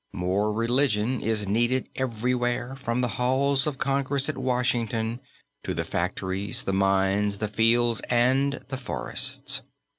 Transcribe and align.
More 0.13 0.51
religion 0.51 1.21
is 1.21 1.45
needed 1.47 1.87
everywhere, 1.95 2.73
from 2.75 3.01
the 3.01 3.07
halls 3.21 3.67
of 3.67 3.77
Congress 3.77 4.27
at 4.29 4.35
Washington, 4.39 5.21
to 5.61 5.75
the 5.75 5.83
factories, 5.83 6.63
the 6.63 6.73
mines, 6.73 7.37
the 7.37 7.47
fields 7.47 8.01
and 8.09 8.65
the 8.69 8.77
forests. 8.77 9.61